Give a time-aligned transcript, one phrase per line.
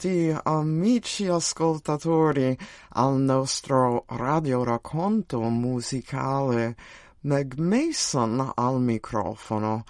[0.00, 2.56] Ritrovati amici ascoltatori
[2.94, 6.74] al nostro radioracconto musicale
[7.22, 9.84] Meg Mason al microfono.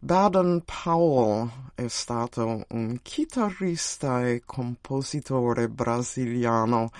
[0.00, 6.90] Baden Powell è stato un chitarrista e compositore brasiliano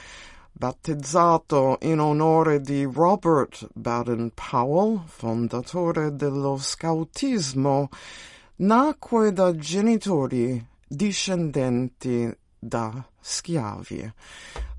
[0.53, 7.89] battezzato in onore di Robert Baden Powell, fondatore dello scautismo,
[8.57, 12.33] nacque da genitori discendenti
[12.65, 14.09] da schiavi.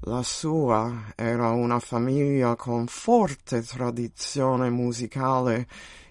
[0.05, 5.67] La sua era una famiglia con forte tradizione musicale.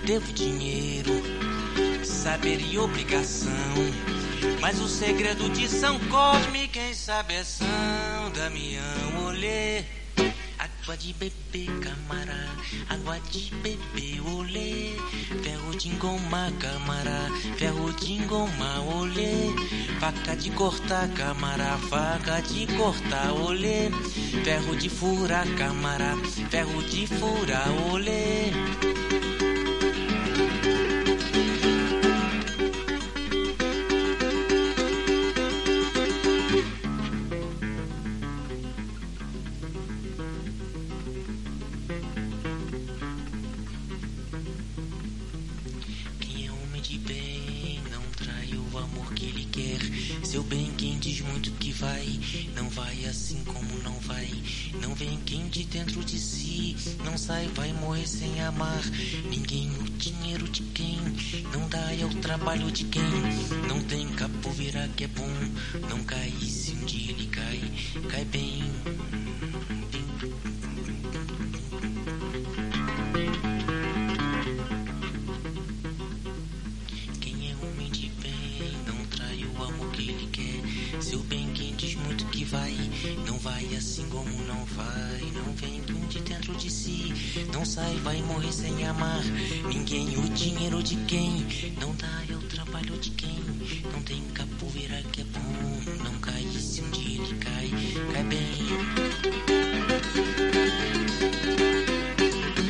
[0.06, 1.24] Devo dinheiro,
[2.04, 3.52] saber e obrigação.
[4.60, 7.68] Mas o segredo de São Cosme, quem sabe é São
[8.36, 9.26] Damião.
[9.28, 9.84] Olê,
[10.60, 12.50] água de beber, camará,
[12.90, 14.94] água de beber, olê.
[15.42, 19.54] Ferro de engomar, camará, ferro de engomar, olê.
[20.00, 23.90] Faca de cortar, camará, faca de cortar, olê.
[24.44, 26.18] Ferro de furar, camará,
[26.50, 28.52] ferro de furar, olê.
[50.34, 52.20] Seu bem, quem diz muito que vai,
[52.56, 54.28] não vai assim como não vai.
[54.82, 58.82] Não vem quem de dentro de si não sai, vai morrer sem amar.
[59.30, 60.98] Ninguém o dinheiro de quem
[61.52, 63.04] não dá é o trabalho de quem
[63.68, 65.30] não tem capoeira que é bom.
[65.88, 67.62] Não cai se um dia ele cai,
[68.10, 68.64] cai bem.
[87.74, 89.24] Sai, vai morrer sem amar.
[89.68, 91.44] Ninguém o dinheiro de quem
[91.82, 93.36] não dá é o trabalho de quem
[93.92, 96.04] não tem capoeira que é bom.
[96.04, 97.72] Não cai se um dia ele cai,
[98.14, 98.54] cai bem.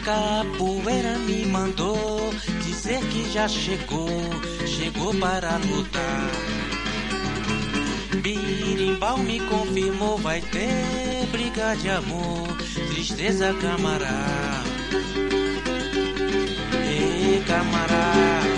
[0.06, 2.34] Capoeira me mandou
[2.66, 4.08] dizer que já chegou,
[4.66, 6.32] chegou para lutar.
[8.22, 12.56] Birimbau me confirmou, vai ter briga de amor,
[12.90, 14.53] tristeza camará.
[16.86, 18.53] Ei, camarada.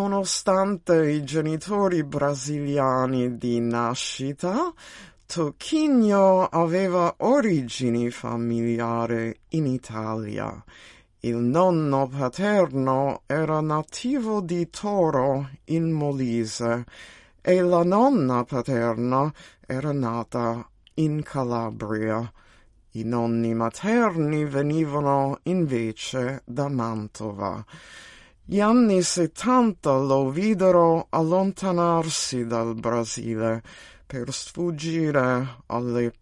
[0.00, 4.72] Nonostante i genitori brasiliani di nascita,
[5.26, 10.64] Tocchigno aveva origini familiari in Italia.
[11.18, 16.84] Il nonno paterno era nativo di Toro in Molise
[17.40, 19.32] e la nonna paterna
[19.66, 20.64] era nata
[20.94, 22.32] in Calabria.
[22.92, 27.64] I nonni materni venivano invece da Mantova.
[28.50, 33.62] Gli anni settanta lo videro allontanarsi dal Brasile
[34.06, 36.14] per sfuggire alle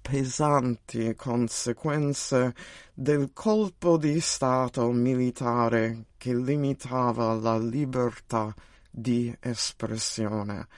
[0.00, 2.54] pesanti conseguenze
[2.94, 8.54] del colpo di Stato militare che limitava la libertà
[8.88, 10.68] di espressione.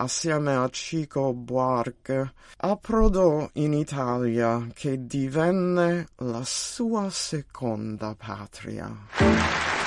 [0.00, 9.77] Assieme a Chico Buarque approdò in Italia che divenne la sua seconda patria.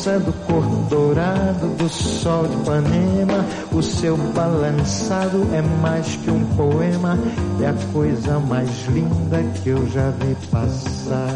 [0.00, 6.42] Moça do cor dourado do sol de Ipanema, o seu balançado é mais que um
[6.56, 7.18] poema,
[7.60, 11.34] é a coisa mais linda que eu já vi passar.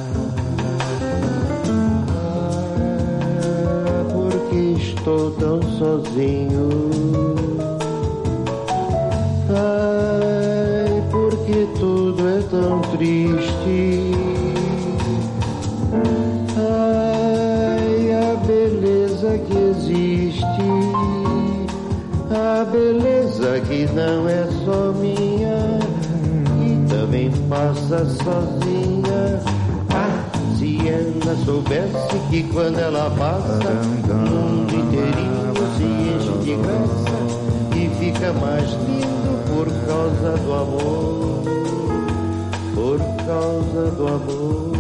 [4.11, 6.71] porque estou tão sozinho.
[9.51, 14.14] Ai, porque tudo é tão triste.
[23.75, 25.81] Que não é só minha,
[26.63, 29.41] e também passa sozinha.
[29.91, 30.25] Ah,
[30.57, 33.73] se ela soubesse que quando ela passa,
[34.09, 37.19] o mundo inteirinho se enche de graça
[37.75, 41.43] e fica mais lindo por causa do amor,
[42.77, 44.73] por causa do amor,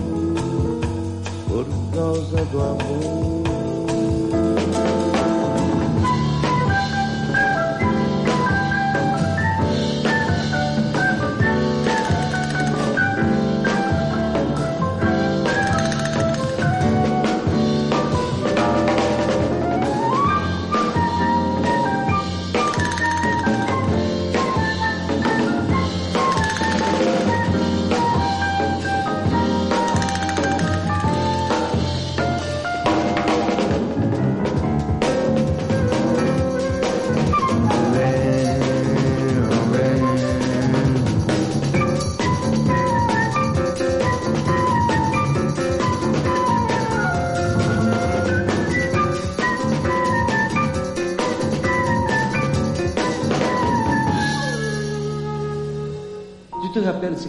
[1.48, 3.53] por causa do amor.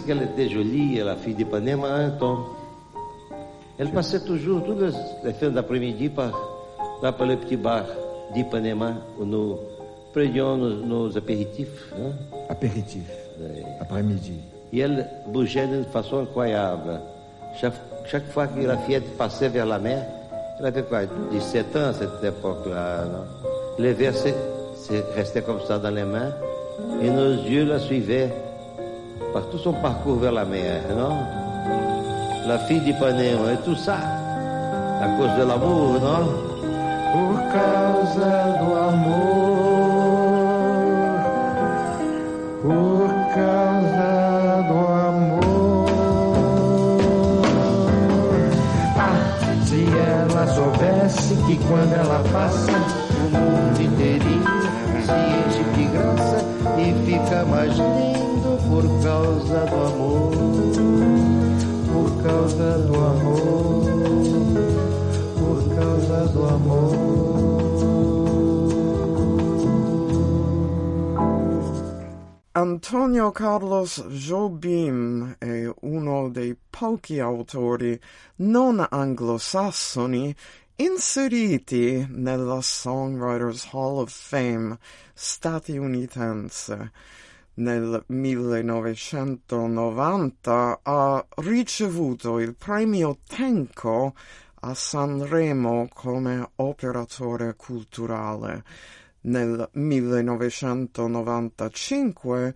[0.06, 2.44] Qu'elle était jolie, la fille d'Ipanema, hein, Tom
[3.78, 4.90] Elle passait toujours, toutes les,
[5.24, 6.30] les fins d'après-midi, par,
[7.02, 7.84] là par le petit bar
[8.34, 9.56] d'Ipanema, où nous
[10.12, 11.92] prenions nos, nos apéritifs.
[11.94, 12.12] Hein?
[12.48, 13.02] Apéritif,
[13.38, 13.62] Ouais.
[13.80, 14.32] après-midi.
[14.72, 17.00] E elle bougeait d'une façon incroyable.
[17.60, 17.74] Chaque,
[18.06, 20.02] chaque fois que la fillette passait vers la mer,
[20.58, 23.04] elle avait quoi, 17 ans à cette époque-là,
[23.78, 24.34] Les versets
[24.74, 26.32] se- restaient comme ça dans les mains,
[27.02, 28.32] et nos yeux la suivaient
[29.36, 31.14] par tout son parcours vers la mer, non
[32.46, 33.98] La fille d'Ipanema, et tout ça,
[35.02, 36.24] à cause de l'amour, non
[37.12, 39.16] Por causa do amor,
[42.62, 44.12] por causa
[44.70, 44.78] do
[45.10, 45.86] amor.
[49.06, 49.18] Ah,
[49.66, 49.80] se
[50.12, 52.72] ela soubesse que quando ela passa,
[53.24, 54.44] O mundo inteirinho
[55.06, 56.38] se enche de graça
[56.78, 61.06] e fica mais lindo por causa do amor.
[61.96, 63.84] por causa do amor,
[65.38, 67.16] por causa do amor.
[72.52, 78.00] Antonio Carlos Jobim è uno dei pochi autori
[78.36, 80.34] non anglosassoni
[80.76, 84.78] inseriti nella Songwriters Hall of Fame
[85.14, 86.92] statunitense.
[87.58, 94.14] Nel 1990 ha ricevuto il premio Tenco
[94.60, 98.62] a Sanremo come operatore culturale.
[99.22, 102.54] Nel 1995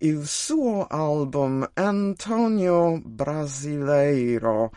[0.00, 4.70] il suo album Antonio Brasileiro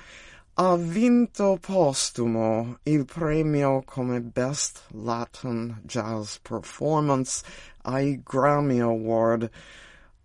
[0.57, 7.43] ha vinto postumo il premio come Best Latin Jazz Performance
[7.81, 9.49] ai Grammy Award.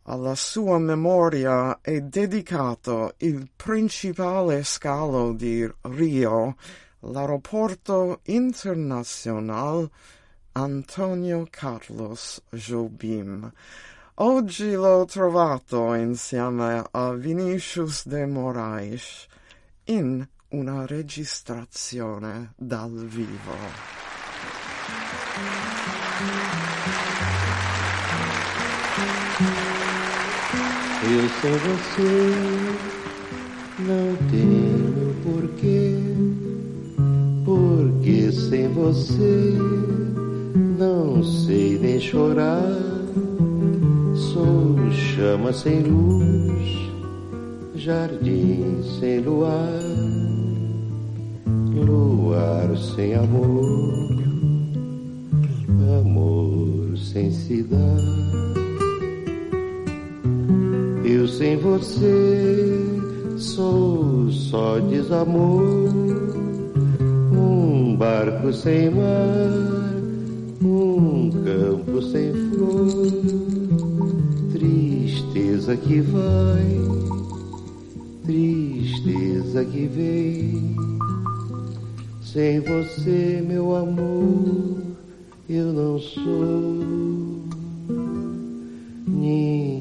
[0.05, 6.55] Alla sua memoria è dedicato il principale scalo di Rio,
[7.01, 9.91] l'aeroporto internazionale
[10.53, 13.53] Antonio Carlos Jobim.
[14.15, 19.27] Oggi l'ho trovato insieme a Vinicius de Moraes
[19.91, 23.55] in una registrazione dal vivo.
[31.03, 32.11] Eu sem você
[33.81, 35.99] não tenho porquê,
[37.45, 39.57] porque sem você
[40.79, 42.63] não sei nem chorar.
[44.15, 46.90] Sou chama sem luz,
[47.81, 49.81] jardim sem luar,
[51.75, 54.11] luar sem amor,
[56.01, 57.97] amor sem se dar.
[61.07, 62.85] Eu sem você
[63.39, 65.89] sou só desamor,
[67.33, 69.95] um barco sem mar,
[70.63, 73.07] um campo sem flor,
[74.53, 77.20] tristeza que vai,
[78.25, 80.77] tristeza que vem.
[82.23, 84.83] Sem você, meu amor,
[85.49, 87.41] eu não sou
[89.07, 89.80] ninguém.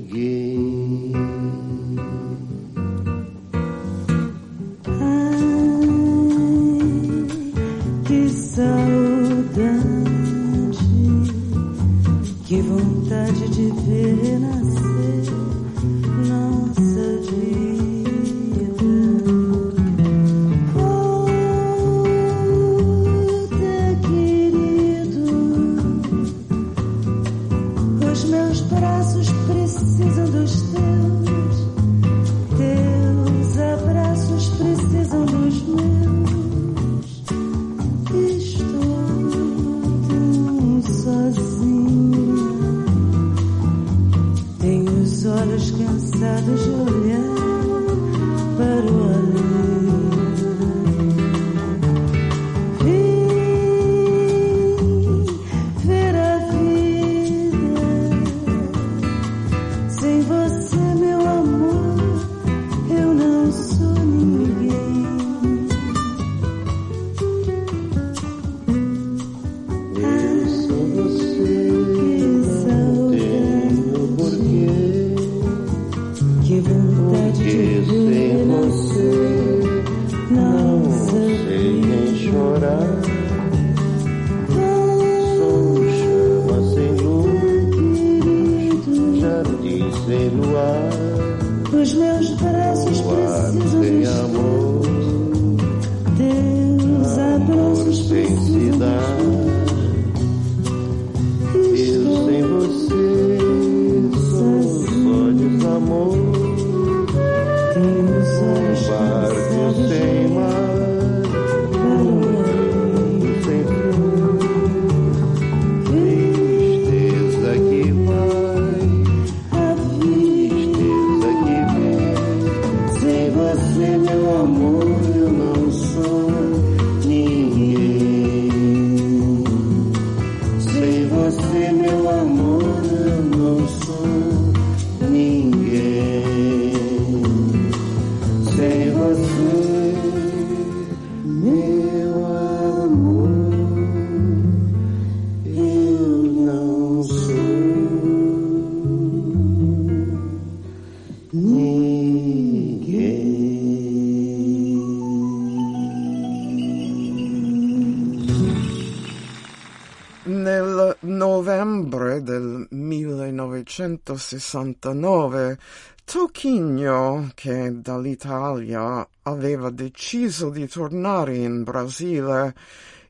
[163.80, 165.58] 1969
[166.04, 172.56] Tocchigno, che dall'Italia aveva deciso di tornare in Brasile,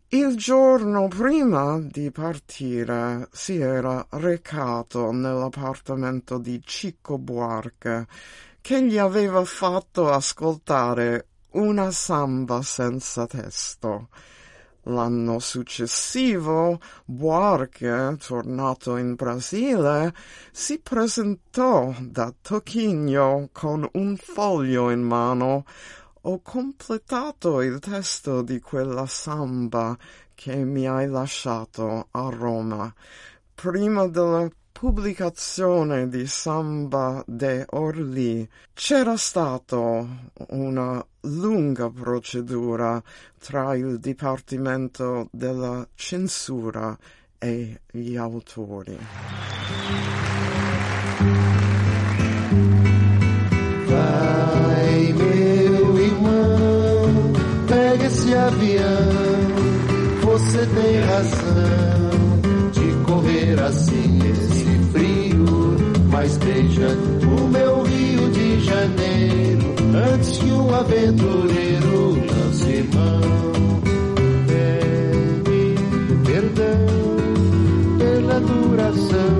[0.09, 8.07] Il giorno prima di partire si era recato nell'appartamento di Cicco Buarque
[8.59, 14.09] che gli aveva fatto ascoltare una samba senza testo.
[14.89, 20.15] L'anno successivo Buarque, tornato in Brasile,
[20.51, 25.65] si presentò da Tocchigno con un foglio in mano.
[26.21, 29.95] Ho completato il testo di quella samba
[30.33, 32.91] che mi hai lasciato a Roma.
[33.53, 40.07] Prima della pubblicazione di Samba de Orly c'era stata
[40.51, 43.03] una lunga procedura
[43.39, 46.97] tra il Dipartimento della Censura
[47.37, 48.97] e gli autori.
[53.85, 57.33] Vai, meu irmão,
[57.67, 59.09] pega esse avião.
[60.21, 61.98] Você tem razão
[70.79, 73.81] aventureiro lance mão.
[74.47, 75.75] Pede
[76.25, 76.85] perdão
[77.97, 79.39] pela duração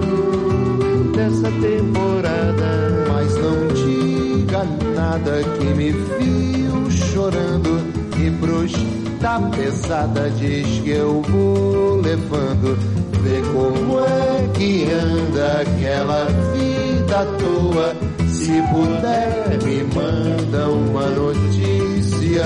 [1.15, 7.79] dessa temporada, mas não diga nada que me viu chorando
[8.17, 8.73] e pros
[9.21, 12.77] da pesada diz que eu vou levando.
[13.21, 18.18] Vê como é que anda aquela vida à toa.
[18.49, 22.43] Se puder, me manda uma notícia.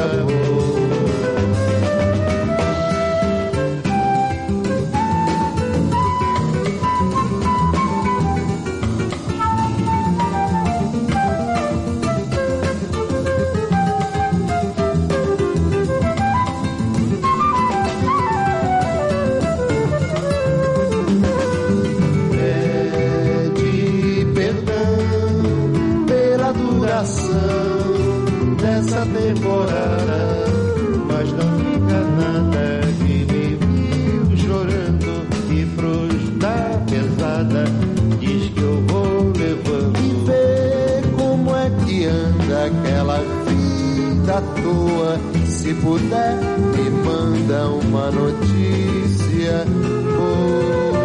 [44.61, 45.19] Toa.
[45.45, 46.35] Se puder,
[46.73, 51.03] me manda uma notícia boa.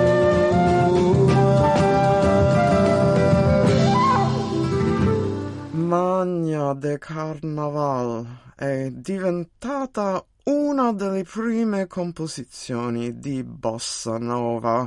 [5.88, 14.86] Magna de Carnaval è diventata una delle prime composizioni di bossa nova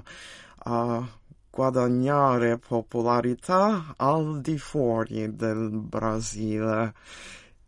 [0.63, 1.07] a
[1.49, 6.93] guadagnare popolarità al di fuori del Brasile.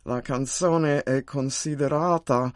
[0.04, 2.52] La canzone è considerata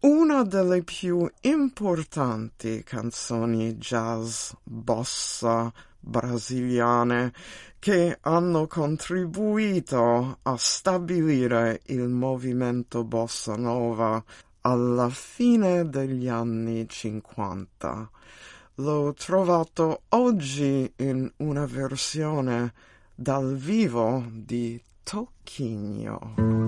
[0.00, 7.32] una delle più importanti canzoni jazz bossa brasiliane
[7.78, 14.22] che hanno contribuito a stabilire il movimento bossa nova
[14.62, 18.10] alla fine degli anni 50.
[18.74, 22.72] L'ho trovato oggi in una versione
[23.14, 26.59] dal vivo di Tocchigno.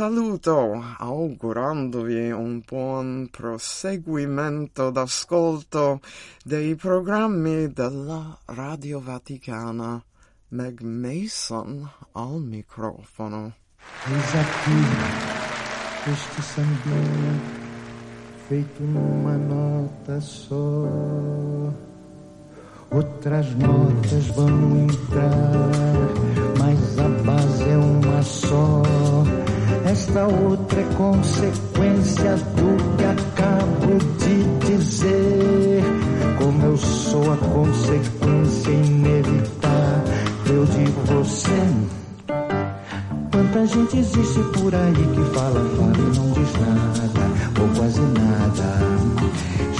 [0.00, 6.00] Saluto augurandovi un buon proseguimento d'ascolto
[6.42, 10.02] dei programmi della Radio Vaticana.
[10.52, 13.52] Meg Mason al microfono.
[14.06, 14.80] Eis aqui
[16.10, 17.38] este sambinha
[18.48, 20.88] feito numa nota só.
[22.90, 26.49] Outras notas vão entrar,
[30.10, 35.84] Esta outra é consequência do que acabo de dizer.
[36.36, 41.62] Como eu sou a consequência inevitável de você.
[43.30, 48.66] Quanta gente existe por aí que fala, fala e não diz nada, ou quase nada.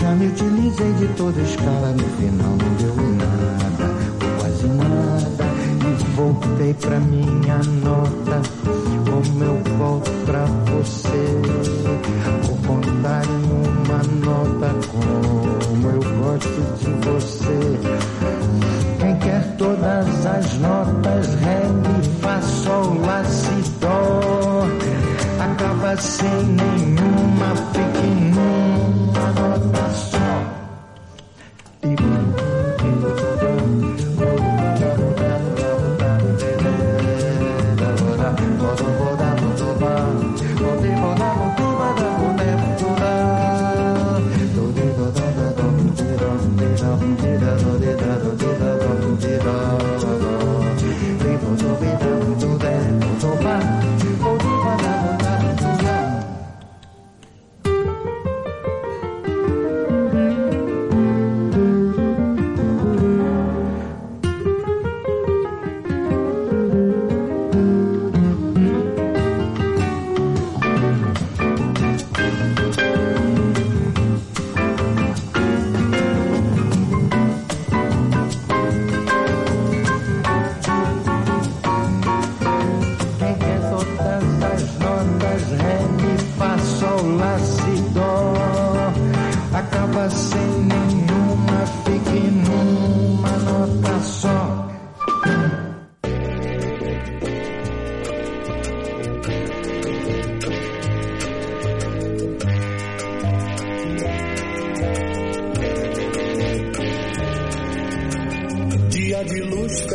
[0.00, 3.86] Já me utilizei de toda escala, no final não deu nada,
[4.22, 5.44] ou quase nada.
[5.82, 8.59] E voltei pra minha nota,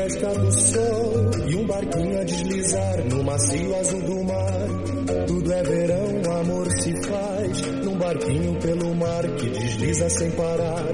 [0.06, 1.14] festa do sol
[1.48, 5.26] e um barquinho a deslizar no macio azul do mar.
[5.26, 10.94] Tudo é verão, amor se faz num barquinho pelo mar que desliza sem parar.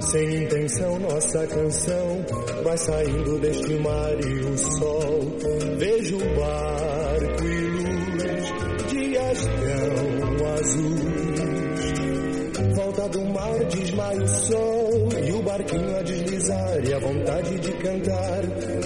[0.00, 2.24] Sem intenção, nossa canção
[2.62, 5.20] vai saindo deste mar e o sol.
[5.78, 11.42] Vejo o barco e luz, dias tão azuis.
[12.76, 17.72] Volta do mar, desmaia o sol E o barquinho a deslizar e a vontade de
[17.74, 18.42] cantar.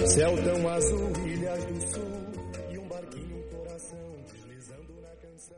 [0.07, 2.27] Céu tão azul, ilhas do sul
[2.71, 5.57] e um barquinho, coração deslizando na canção.